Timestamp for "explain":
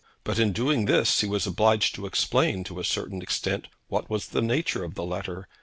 2.07-2.63